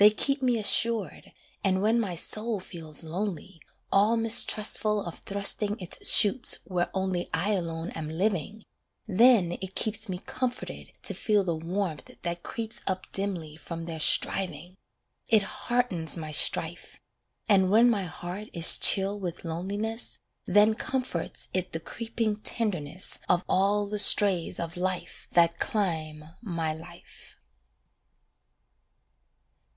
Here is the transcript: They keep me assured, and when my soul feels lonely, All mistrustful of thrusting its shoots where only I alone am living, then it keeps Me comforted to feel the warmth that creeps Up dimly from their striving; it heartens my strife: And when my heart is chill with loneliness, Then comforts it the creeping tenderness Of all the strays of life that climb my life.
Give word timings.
They 0.00 0.10
keep 0.10 0.42
me 0.42 0.56
assured, 0.60 1.32
and 1.64 1.82
when 1.82 1.98
my 1.98 2.14
soul 2.14 2.60
feels 2.60 3.02
lonely, 3.02 3.60
All 3.90 4.16
mistrustful 4.16 5.04
of 5.04 5.18
thrusting 5.24 5.76
its 5.80 6.08
shoots 6.08 6.60
where 6.64 6.88
only 6.94 7.28
I 7.34 7.50
alone 7.54 7.90
am 7.96 8.08
living, 8.08 8.62
then 9.08 9.58
it 9.60 9.74
keeps 9.74 10.08
Me 10.08 10.18
comforted 10.18 10.92
to 11.02 11.14
feel 11.14 11.42
the 11.42 11.56
warmth 11.56 12.12
that 12.22 12.44
creeps 12.44 12.80
Up 12.86 13.10
dimly 13.10 13.56
from 13.56 13.86
their 13.86 13.98
striving; 13.98 14.76
it 15.26 15.42
heartens 15.42 16.16
my 16.16 16.30
strife: 16.30 17.00
And 17.48 17.68
when 17.68 17.90
my 17.90 18.04
heart 18.04 18.50
is 18.52 18.78
chill 18.78 19.18
with 19.18 19.44
loneliness, 19.44 20.18
Then 20.46 20.74
comforts 20.74 21.48
it 21.52 21.72
the 21.72 21.80
creeping 21.80 22.36
tenderness 22.42 23.18
Of 23.28 23.44
all 23.48 23.88
the 23.88 23.98
strays 23.98 24.60
of 24.60 24.76
life 24.76 25.26
that 25.32 25.58
climb 25.58 26.24
my 26.40 26.72
life. 26.72 27.34